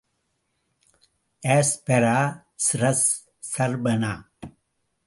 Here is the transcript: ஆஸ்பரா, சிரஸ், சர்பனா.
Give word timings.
ஆஸ்பரா, 1.47 2.17
சிரஸ், 2.55 3.07
சர்பனா. 3.57 4.13